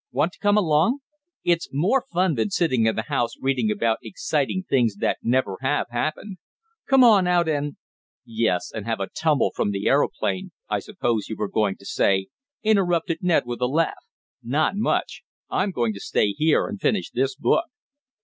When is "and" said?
7.47-7.75, 8.73-8.87, 16.65-16.81